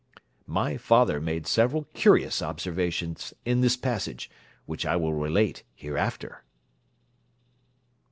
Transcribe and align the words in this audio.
_My 0.47 0.77
father 0.77 1.21
made 1.21 1.45
several 1.45 1.83
curious 1.93 2.41
observations 2.41 3.35
in 3.45 3.61
this 3.61 3.77
passage, 3.77 4.31
which 4.65 4.83
I 4.83 4.95
will 4.95 5.13
relate 5.13 5.61
hereafter. 5.75 6.43